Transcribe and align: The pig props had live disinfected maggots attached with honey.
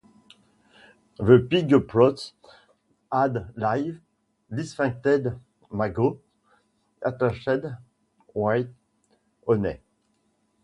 The 1.19 1.47
pig 1.47 1.87
props 1.87 2.33
had 3.11 3.53
live 3.55 3.99
disinfected 4.51 5.39
maggots 5.71 6.17
attached 7.03 7.47
with 8.33 8.73
honey. 9.45 9.79